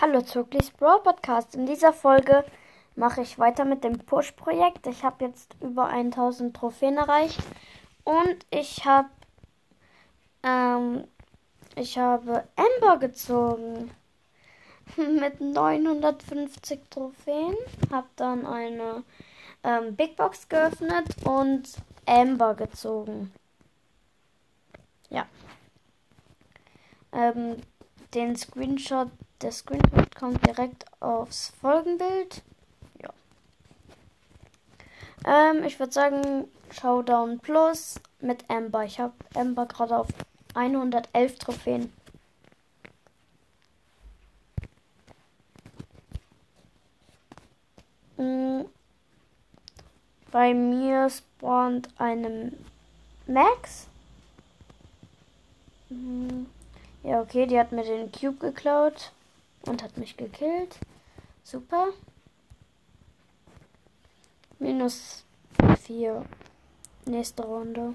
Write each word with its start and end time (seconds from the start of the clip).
Hallo 0.00 0.22
Zirklis 0.22 0.70
Brawl 0.70 1.02
Podcast. 1.02 1.54
In 1.54 1.66
dieser 1.66 1.92
Folge 1.92 2.42
mache 2.96 3.20
ich 3.20 3.38
weiter 3.38 3.66
mit 3.66 3.84
dem 3.84 3.98
Push-Projekt. 3.98 4.86
Ich 4.86 5.04
habe 5.04 5.26
jetzt 5.26 5.54
über 5.60 5.88
1000 5.88 6.56
Trophäen 6.56 6.96
erreicht 6.96 7.38
und 8.04 8.46
ich 8.50 8.86
habe 8.86 9.10
ähm, 10.42 11.04
ich 11.76 11.98
habe 11.98 12.44
Ember 12.56 12.96
gezogen 12.96 13.90
mit 14.96 15.38
950 15.38 16.80
Trophäen. 16.88 17.54
Habe 17.90 18.08
dann 18.16 18.46
eine 18.46 19.04
ähm, 19.64 19.96
Big 19.96 20.16
Box 20.16 20.48
geöffnet 20.48 21.14
und 21.26 21.74
Ember 22.06 22.54
gezogen. 22.54 23.34
Ja. 25.10 25.26
Ähm, 27.12 27.56
den 28.14 28.34
Screenshot, 28.34 29.10
der 29.42 29.52
Screenshot 29.52 30.14
kommt 30.14 30.46
direkt 30.46 30.84
aufs 31.00 31.52
Folgenbild. 31.60 32.42
Ja. 33.02 33.10
Ähm, 35.26 35.64
ich 35.64 35.78
würde 35.78 35.92
sagen, 35.92 36.48
Showdown 36.70 37.38
Plus 37.40 38.00
mit 38.20 38.48
Ember. 38.48 38.84
Ich 38.84 39.00
habe 39.00 39.14
Ember 39.34 39.66
gerade 39.66 39.98
auf 39.98 40.08
111 40.54 41.38
Trophäen. 41.38 41.92
Mm. 48.16 48.62
Bei 50.30 50.54
mir 50.54 51.08
spawnt 51.10 51.88
eine 51.98 52.52
Max. 53.26 53.86
Mhm. 55.88 56.46
Ja, 57.02 57.20
okay, 57.20 57.46
die 57.46 57.58
hat 57.58 57.72
mir 57.72 57.82
den 57.82 58.12
Cube 58.12 58.38
geklaut 58.38 59.12
und 59.66 59.82
hat 59.82 59.96
mich 59.96 60.16
gekillt. 60.16 60.78
Super. 61.42 61.88
Minus 64.58 65.24
4. 65.82 66.24
Nächste 67.06 67.42
Runde. 67.42 67.94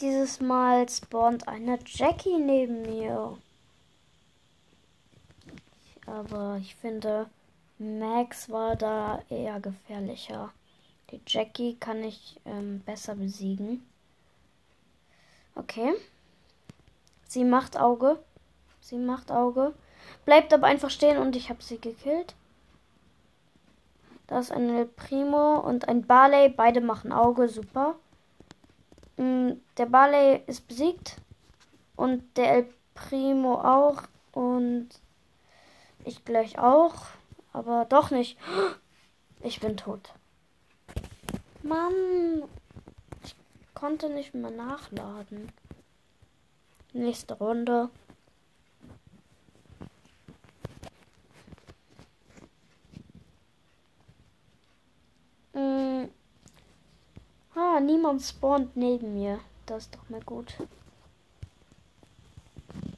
Dieses 0.00 0.40
Mal 0.40 0.88
spawnt 0.88 1.48
eine 1.48 1.78
Jackie 1.84 2.38
neben 2.38 2.82
mir. 2.82 3.36
Aber 6.06 6.58
ich 6.60 6.76
finde, 6.76 7.28
Max 7.78 8.48
war 8.48 8.76
da 8.76 9.22
eher 9.28 9.58
gefährlicher. 9.58 10.52
Die 11.10 11.20
Jackie 11.26 11.76
kann 11.80 12.04
ich 12.04 12.40
ähm, 12.44 12.80
besser 12.86 13.16
besiegen. 13.16 13.84
Okay. 15.58 15.92
Sie 17.28 17.44
macht 17.44 17.78
Auge. 17.78 18.18
Sie 18.80 18.96
macht 18.96 19.30
Auge. 19.30 19.74
Bleibt 20.24 20.54
aber 20.54 20.66
einfach 20.68 20.88
stehen 20.88 21.18
und 21.18 21.34
ich 21.36 21.50
habe 21.50 21.62
sie 21.62 21.78
gekillt. 21.78 22.34
Da 24.28 24.38
ist 24.38 24.52
ein 24.52 24.88
Primo 24.94 25.58
und 25.58 25.88
ein 25.88 26.06
Barley. 26.06 26.48
Beide 26.48 26.80
machen 26.80 27.12
Auge. 27.12 27.48
Super. 27.48 27.96
Mm, 29.16 29.52
der 29.76 29.86
Barley 29.86 30.42
ist 30.46 30.68
besiegt. 30.68 31.16
Und 31.96 32.36
der 32.36 32.52
El 32.54 32.68
Primo 32.94 33.54
auch. 33.54 34.02
Und 34.32 34.88
ich 36.04 36.24
gleich 36.24 36.58
auch. 36.58 37.06
Aber 37.52 37.84
doch 37.86 38.10
nicht. 38.10 38.38
Ich 39.40 39.60
bin 39.60 39.76
tot. 39.76 40.12
Mann. 41.62 42.44
Konnte 43.78 44.10
nicht 44.10 44.34
mehr 44.34 44.50
nachladen. 44.50 45.52
Nächste 46.92 47.34
Runde. 47.34 47.90
Hm. 55.52 56.08
Ah, 57.54 57.78
niemand 57.78 58.22
spawnt 58.22 58.76
neben 58.76 59.14
mir. 59.14 59.38
Das 59.66 59.84
ist 59.84 59.94
doch 59.94 60.08
mal 60.08 60.22
gut. 60.22 60.54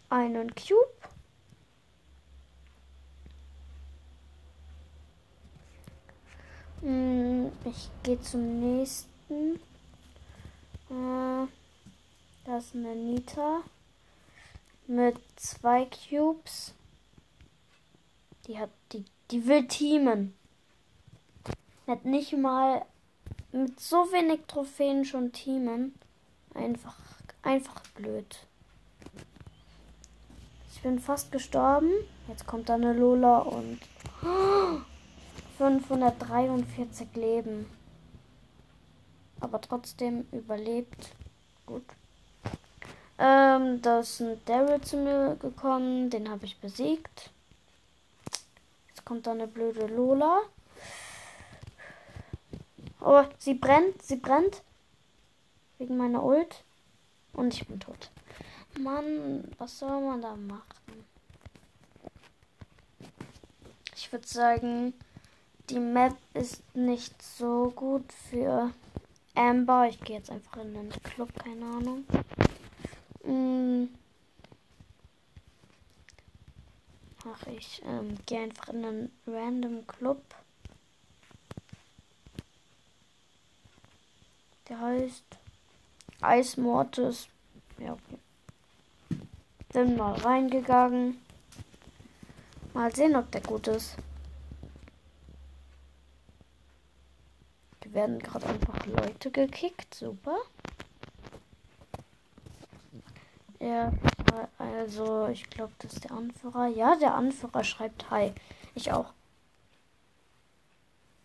Einen 0.08 0.50
Cube. 0.54 1.10
Hm, 6.80 7.52
ich 7.66 7.90
gehe 8.02 8.18
zum 8.22 8.60
nächsten. 8.60 9.60
Äh, 10.90 11.46
da 12.44 12.58
ist 12.58 12.74
eine 12.74 12.96
Nita 12.96 13.62
mit 14.88 15.16
zwei 15.36 15.86
Cubes. 15.86 16.74
Die 18.46 18.58
hat 18.58 18.70
die, 18.92 19.04
die 19.30 19.46
will 19.46 19.68
teamen. 19.68 20.34
Hat 21.86 22.04
nicht 22.04 22.36
mal 22.36 22.84
mit 23.52 23.78
so 23.78 23.98
wenig 24.12 24.40
Trophäen 24.48 25.04
schon 25.04 25.30
teamen. 25.32 25.94
Einfach, 26.54 26.96
einfach 27.42 27.80
blöd. 27.94 28.48
Ich 30.72 30.82
bin 30.82 30.98
fast 30.98 31.30
gestorben. 31.30 31.92
Jetzt 32.26 32.46
kommt 32.46 32.68
da 32.68 32.74
eine 32.74 32.94
Lola 32.94 33.38
und 33.38 33.78
543 35.58 37.14
Leben. 37.14 37.66
Aber 39.40 39.60
trotzdem 39.60 40.26
überlebt. 40.32 41.10
Gut. 41.66 41.84
Ähm, 43.18 43.82
da 43.82 44.00
ist 44.00 44.20
ein 44.20 44.40
Daryl 44.46 44.80
zu 44.80 44.96
mir 44.96 45.36
gekommen. 45.40 46.10
Den 46.10 46.30
habe 46.30 46.46
ich 46.46 46.58
besiegt. 46.58 47.30
Jetzt 48.88 49.04
kommt 49.04 49.26
da 49.26 49.32
eine 49.32 49.46
blöde 49.46 49.86
Lola. 49.86 50.40
Oh, 53.00 53.24
sie 53.38 53.54
brennt, 53.54 54.02
sie 54.02 54.16
brennt. 54.16 54.62
Wegen 55.78 55.96
meiner 55.96 56.22
Ult. 56.22 56.62
Und 57.32 57.54
ich 57.54 57.66
bin 57.66 57.80
tot. 57.80 58.10
Mann, 58.78 59.50
was 59.58 59.78
soll 59.78 60.00
man 60.00 60.22
da 60.22 60.36
machen? 60.36 60.64
Ich 63.96 64.12
würde 64.12 64.26
sagen, 64.26 64.94
die 65.68 65.78
Map 65.78 66.16
ist 66.34 66.62
nicht 66.74 67.22
so 67.22 67.70
gut 67.74 68.12
für 68.12 68.72
Amber. 69.40 69.88
Ich 69.88 69.98
gehe 70.00 70.16
jetzt 70.16 70.30
einfach 70.30 70.58
in 70.58 70.74
den 70.74 70.90
Club, 71.02 71.30
keine 71.42 71.64
Ahnung. 71.64 72.04
Hm. 73.24 73.88
Ach, 77.26 77.46
ich 77.46 77.80
ähm, 77.86 78.18
gehe 78.26 78.42
einfach 78.42 78.68
in 78.68 78.84
einen 78.84 79.12
random 79.26 79.86
Club. 79.86 80.22
Der 84.68 84.78
heißt 84.78 85.24
Ice 86.22 86.60
Mortis. 86.60 87.28
Ja, 87.78 87.94
okay. 87.94 88.18
Bin 89.72 89.96
mal 89.96 90.14
reingegangen. 90.16 91.18
Mal 92.74 92.94
sehen, 92.94 93.16
ob 93.16 93.30
der 93.30 93.40
gut 93.40 93.68
ist. 93.68 93.96
Werden 97.92 98.18
gerade 98.18 98.46
einfach 98.46 98.86
Leute 98.86 99.30
gekickt. 99.30 99.94
Super. 99.94 100.36
Ja, 103.60 103.92
also 104.58 105.28
ich 105.28 105.48
glaube, 105.50 105.72
das 105.78 105.92
ist 105.94 106.04
der 106.04 106.12
Anführer. 106.12 106.66
Ja, 106.68 106.96
der 106.96 107.14
Anführer 107.14 107.62
schreibt 107.62 108.10
Hi. 108.10 108.32
Ich 108.74 108.92
auch. 108.92 109.12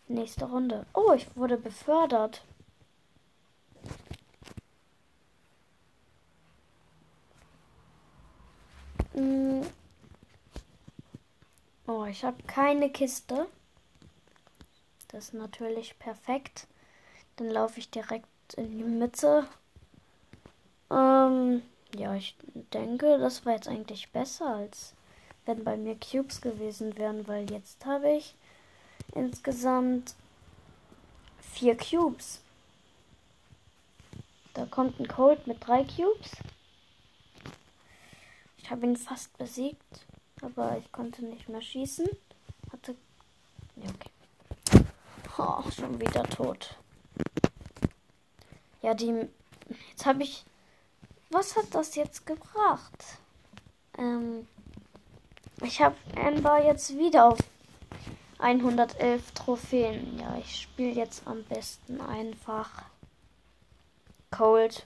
Nächste 0.08 0.46
Runde. 0.46 0.86
Oh, 0.94 1.14
ich 1.14 1.36
wurde 1.36 1.58
befördert. 1.58 2.44
Hm. 9.14 9.62
Oh, 11.88 12.06
ich 12.06 12.24
habe 12.24 12.42
keine 12.44 12.90
Kiste. 12.92 13.48
Das 15.10 15.26
ist 15.26 15.34
natürlich 15.34 15.98
perfekt. 16.00 16.68
Dann 17.38 17.50
laufe 17.50 17.80
ich 17.80 17.90
direkt 17.90 18.28
in 18.56 18.78
die 18.78 18.84
Mitte. 18.84 19.48
Ähm, 20.92 21.62
ja, 21.96 22.16
ich 22.16 22.36
denke, 22.74 23.18
das 23.18 23.46
war 23.46 23.54
jetzt 23.54 23.68
eigentlich 23.68 24.12
besser, 24.12 24.56
als 24.56 24.94
wenn 25.46 25.64
bei 25.64 25.78
mir 25.78 25.96
Cubes 25.96 26.42
gewesen 26.42 26.98
wären, 26.98 27.28
weil 27.28 27.50
jetzt 27.52 27.86
habe 27.86 28.12
ich 28.12 28.36
insgesamt 29.14 30.16
vier 31.40 31.78
Cubes. 31.78 32.42
Da 34.54 34.66
kommt 34.66 35.00
ein 35.00 35.08
Cold 35.08 35.48
mit 35.48 35.66
drei 35.66 35.84
Cubes. 35.84 36.32
Ich 38.58 38.72
habe 38.72 38.86
ihn 38.86 38.98
fast 38.98 39.38
besiegt, 39.38 40.06
aber 40.42 40.78
ich 40.78 40.92
konnte 40.92 41.24
nicht 41.24 41.50
mehr 41.50 41.62
schießen. 41.62 42.08
Hatte. 42.72 42.96
Ja, 43.76 43.92
Oh, 45.48 45.70
schon 45.70 46.00
wieder 46.00 46.24
tot. 46.24 46.76
Ja, 48.82 48.96
die 48.96 49.28
Jetzt 49.90 50.06
habe 50.06 50.24
ich. 50.24 50.44
Was 51.30 51.56
hat 51.56 51.74
das 51.74 51.96
jetzt 51.96 52.26
gebracht? 52.26 53.20
Ähm, 53.98 54.48
ich 55.62 55.82
habe 55.82 55.96
Amber 56.16 56.64
jetzt 56.64 56.98
wieder 56.98 57.26
auf 57.26 57.40
111 58.40 59.32
Trophäen. 59.32 60.20
Ja, 60.20 60.36
ich 60.40 60.62
spiele 60.62 60.94
jetzt 60.94 61.28
am 61.28 61.44
besten 61.44 62.02
einfach 62.02 62.84
Cold. 64.32 64.86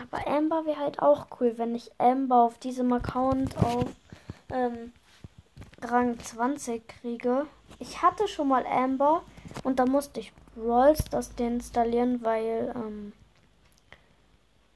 Aber 0.00 0.26
Amber 0.26 0.66
wäre 0.66 0.80
halt 0.80 1.00
auch 1.00 1.26
cool, 1.40 1.56
wenn 1.56 1.74
ich 1.74 1.90
Amber 1.98 2.42
auf 2.42 2.58
diesem 2.58 2.92
Account 2.92 3.56
auf 3.56 3.86
ähm, 4.52 4.92
Rang 5.82 6.18
20 6.18 6.86
kriege. 6.86 7.46
Ich 7.78 8.02
hatte 8.02 8.28
schon 8.28 8.48
mal 8.48 8.66
Amber 8.66 9.22
und 9.64 9.78
da 9.78 9.86
musste 9.86 10.20
ich 10.20 10.32
Rolls 10.56 11.04
das 11.10 11.34
deinstallieren, 11.34 12.22
weil 12.22 12.72
ähm, 12.76 13.12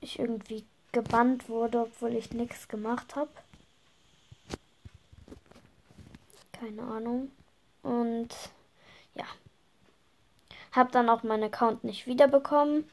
ich 0.01 0.19
irgendwie 0.19 0.65
gebannt 0.93 1.49
wurde, 1.49 1.83
obwohl 1.83 2.15
ich 2.15 2.33
nichts 2.33 2.69
gemacht 2.69 3.17
habe. 3.17 3.31
Keine 6.53 6.83
Ahnung. 6.83 7.31
Und 7.83 8.29
ja. 9.15 9.27
Hab 10.73 10.93
dann 10.93 11.09
auch 11.09 11.23
meinen 11.23 11.45
Account 11.45 11.85
nicht 11.85 12.07
wiederbekommen. 12.07 12.89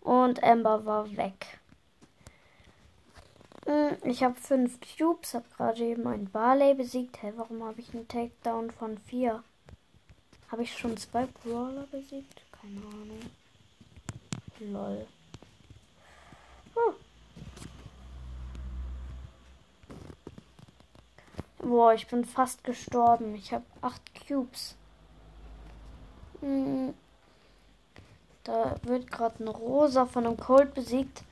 Und 0.00 0.42
Amber 0.42 0.84
war 0.84 1.16
weg. 1.16 1.60
Hm, 3.66 3.96
ich 4.04 4.22
habe 4.24 4.34
fünf 4.34 4.78
Cubes, 4.80 5.34
habe 5.34 5.44
gerade 5.56 5.84
eben 5.84 6.06
einen 6.06 6.30
Barley 6.30 6.74
besiegt. 6.74 7.18
Hä, 7.18 7.28
hey, 7.28 7.32
warum 7.36 7.62
habe 7.62 7.80
ich 7.80 7.94
einen 7.94 8.08
Takedown 8.08 8.70
von 8.70 8.98
vier? 8.98 9.44
Habe 10.50 10.64
ich 10.64 10.76
schon 10.76 10.96
zwei 10.96 11.26
Brawler 11.26 11.86
besiegt? 11.90 12.42
Keine 12.60 12.80
Ahnung. 12.80 13.20
Lol. 14.60 15.06
Huh. 16.74 16.94
Boah, 21.58 21.94
ich 21.94 22.06
bin 22.08 22.24
fast 22.24 22.64
gestorben. 22.64 23.34
Ich 23.36 23.52
habe 23.52 23.64
acht 23.80 24.02
Cubes. 24.26 24.74
Hm. 26.40 26.94
Da 28.44 28.76
wird 28.82 29.10
gerade 29.10 29.42
ein 29.42 29.48
Rosa 29.48 30.06
von 30.06 30.26
einem 30.26 30.36
Cold 30.36 30.74
besiegt. 30.74 31.22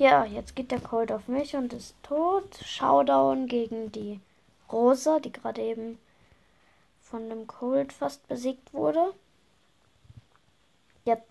Ja, 0.00 0.24
jetzt 0.24 0.56
geht 0.56 0.70
der 0.70 0.80
Cold 0.80 1.12
auf 1.12 1.28
mich 1.28 1.54
und 1.56 1.74
ist 1.74 1.94
tot. 2.02 2.56
Showdown 2.64 3.46
gegen 3.46 3.92
die 3.92 4.18
Rosa, 4.72 5.20
die 5.20 5.30
gerade 5.30 5.60
eben 5.60 5.98
von 7.02 7.28
dem 7.28 7.46
Cold 7.46 7.92
fast 7.92 8.26
besiegt 8.26 8.72
wurde. 8.72 9.12
Jetzt, 11.04 11.30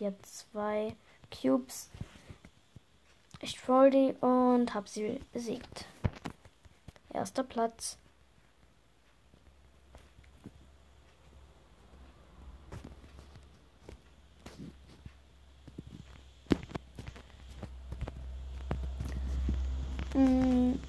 jetzt 0.00 0.38
zwei 0.38 0.96
Cubes. 1.30 1.88
Ich 3.40 3.56
troll 3.56 3.90
die 3.90 4.12
und 4.20 4.74
hab 4.74 4.88
sie 4.88 5.20
besiegt. 5.32 5.84
Erster 7.14 7.44
Platz. 7.44 7.96
Hm. 20.16 20.80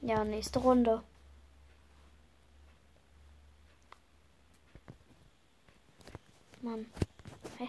Ja, 0.00 0.24
nächste 0.24 0.60
Runde. 0.60 1.02
Mann. 6.62 6.86
Hä? 7.58 7.68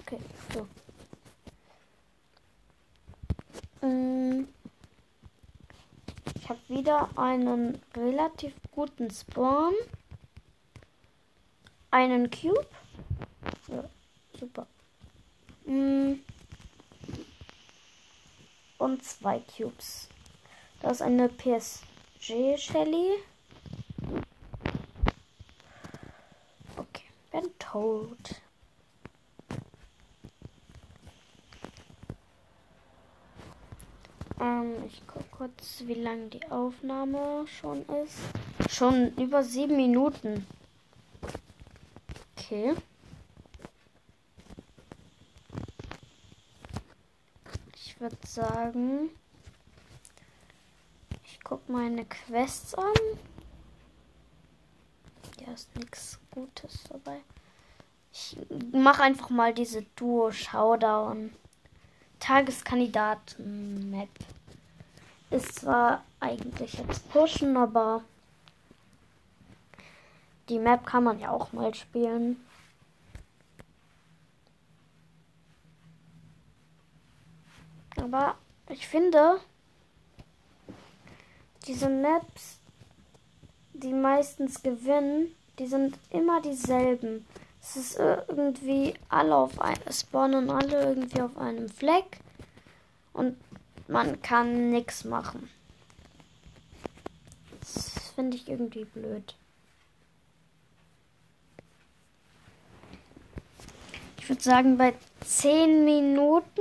Okay, 0.00 0.18
so. 0.54 0.66
Hm. 3.82 4.48
Ich 6.36 6.48
habe 6.48 6.60
wieder 6.68 7.10
einen 7.18 7.82
relativ 7.94 8.54
guten 8.70 9.10
Spawn. 9.10 9.74
Einen 11.90 12.30
Cube. 12.30 12.66
Ja, 13.68 13.84
super. 14.40 14.66
Hm 15.66 16.22
und 18.78 19.04
zwei 19.04 19.40
Cubes. 19.40 20.08
Das 20.80 20.92
ist 20.92 21.02
eine 21.02 21.28
PSG 21.28 22.56
Shelly. 22.56 23.18
Okay, 26.76 27.04
bin 27.32 27.50
tot. 27.58 28.40
Ähm, 34.40 34.74
ich 34.86 35.04
gucke 35.06 35.24
kurz, 35.30 35.82
wie 35.86 35.94
lang 35.94 36.30
die 36.30 36.48
Aufnahme 36.50 37.46
schon 37.48 37.84
ist. 38.04 38.72
Schon 38.72 39.12
über 39.16 39.42
sieben 39.42 39.76
Minuten. 39.76 40.46
Okay. 42.36 42.74
Würde 48.00 48.16
sagen, 48.26 49.10
ich 51.24 51.42
gucke 51.42 51.70
meine 51.70 52.04
Quests 52.04 52.74
an. 52.74 52.94
Ja, 55.44 55.52
ist 55.52 55.74
nichts 55.76 56.18
Gutes 56.30 56.84
dabei. 56.90 57.20
Ich 58.12 58.36
mache 58.72 59.02
einfach 59.02 59.30
mal 59.30 59.54
diese 59.54 59.82
Duo 59.96 60.30
Showdown. 60.32 61.32
Tageskandidaten-Map. 62.20 64.08
Ist 65.30 65.60
zwar 65.60 66.02
eigentlich 66.20 66.74
jetzt 66.74 67.08
pushen, 67.10 67.56
aber 67.56 68.02
die 70.48 70.58
Map 70.58 70.86
kann 70.86 71.04
man 71.04 71.20
ja 71.20 71.30
auch 71.30 71.52
mal 71.52 71.74
spielen. 71.74 72.44
Aber 77.98 78.36
ich 78.68 78.86
finde, 78.86 79.40
diese 81.66 81.88
Maps, 81.88 82.58
die 83.74 83.92
meistens 83.92 84.62
gewinnen, 84.62 85.34
die 85.58 85.66
sind 85.66 85.98
immer 86.10 86.40
dieselben. 86.40 87.26
Es 87.60 87.76
ist 87.76 87.98
irgendwie 87.98 88.94
alle 89.08 89.36
auf 89.36 89.60
einem, 89.60 89.82
spawnen 89.90 90.50
alle 90.50 90.84
irgendwie 90.84 91.20
auf 91.20 91.36
einem 91.36 91.68
Fleck 91.68 92.20
und 93.12 93.36
man 93.88 94.22
kann 94.22 94.70
nichts 94.70 95.04
machen. 95.04 95.50
Das 97.60 97.90
finde 98.14 98.36
ich 98.36 98.48
irgendwie 98.48 98.84
blöd. 98.84 99.34
Ich 104.18 104.28
würde 104.28 104.42
sagen, 104.42 104.78
bei 104.78 104.94
10 105.24 105.84
Minuten 105.84 106.60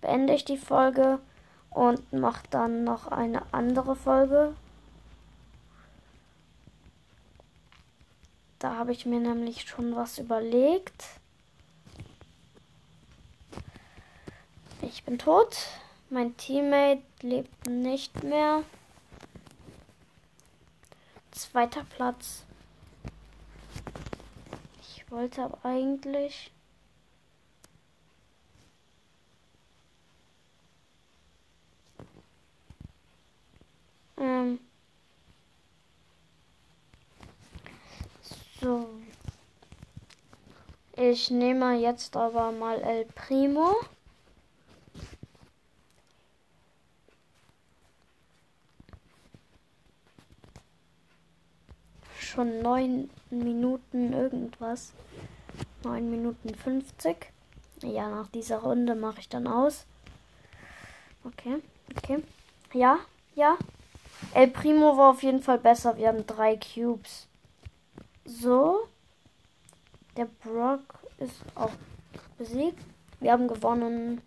beende 0.00 0.34
ich 0.34 0.44
die 0.44 0.58
Folge 0.58 1.18
und 1.70 2.12
mache 2.12 2.44
dann 2.50 2.84
noch 2.84 3.08
eine 3.08 3.42
andere 3.52 3.96
Folge. 3.96 4.54
Da 8.58 8.76
habe 8.76 8.92
ich 8.92 9.06
mir 9.06 9.20
nämlich 9.20 9.68
schon 9.68 9.94
was 9.94 10.18
überlegt. 10.18 11.04
Ich 14.82 15.04
bin 15.04 15.18
tot. 15.18 15.56
Mein 16.10 16.36
Teammate 16.36 17.02
lebt 17.20 17.68
nicht 17.68 18.24
mehr. 18.24 18.62
Zweiter 21.30 21.84
Platz. 21.84 22.44
Ich 24.80 25.08
wollte 25.10 25.42
aber 25.44 25.64
eigentlich 25.64 26.50
Ähm 34.20 34.58
so. 38.60 38.88
Ich 40.96 41.30
nehme 41.30 41.74
jetzt 41.78 42.16
aber 42.16 42.50
mal 42.50 42.80
El 42.80 43.04
Primo. 43.04 43.76
Schon 52.18 52.60
neun 52.62 53.10
Minuten 53.30 54.12
irgendwas. 54.12 54.92
Neun 55.84 56.10
Minuten 56.10 56.54
50. 56.54 57.32
Ja, 57.82 58.08
nach 58.08 58.28
dieser 58.28 58.58
Runde 58.58 58.94
mache 58.94 59.20
ich 59.20 59.28
dann 59.28 59.46
aus. 59.46 59.86
Okay, 61.24 61.62
okay. 61.96 62.22
Ja, 62.72 62.98
ja. 63.34 63.56
El 64.34 64.48
Primo 64.48 64.96
war 64.96 65.10
auf 65.10 65.22
jeden 65.22 65.42
Fall 65.42 65.58
besser. 65.58 65.96
Wir 65.96 66.08
haben 66.08 66.26
drei 66.26 66.56
Cubes. 66.56 67.28
So. 68.24 68.86
Der 70.16 70.26
Brock 70.26 70.82
ist 71.18 71.42
auch 71.54 71.70
besiegt. 72.36 72.82
Wir 73.20 73.32
haben 73.32 73.48
gewonnen. 73.48 74.20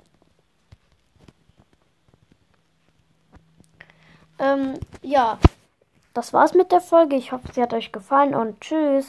Ähm, 4.40 4.80
ja. 5.02 5.38
Das 6.14 6.34
war's 6.34 6.54
mit 6.54 6.72
der 6.72 6.82
Folge. 6.82 7.16
Ich 7.16 7.32
hoffe, 7.32 7.48
sie 7.54 7.62
hat 7.62 7.74
euch 7.74 7.92
gefallen 7.92 8.36
und 8.36 8.60
tschüss. 8.60 9.08